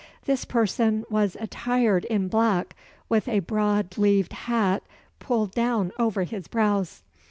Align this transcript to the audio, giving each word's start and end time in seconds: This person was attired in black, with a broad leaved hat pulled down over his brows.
This 0.25 0.45
person 0.45 1.05
was 1.11 1.37
attired 1.39 2.05
in 2.05 2.27
black, 2.27 2.75
with 3.07 3.27
a 3.27 3.37
broad 3.41 3.99
leaved 3.99 4.33
hat 4.33 4.81
pulled 5.19 5.51
down 5.51 5.91
over 5.99 6.23
his 6.23 6.47
brows. 6.47 7.03